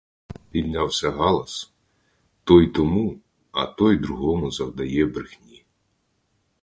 Піднявся 0.51 1.11
галас: 1.11 1.71
той 2.43 2.67
тому, 2.67 3.19
а 3.51 3.65
той 3.65 3.97
другому 3.97 4.51
завдає 4.51 5.05
брехні! 5.05 5.65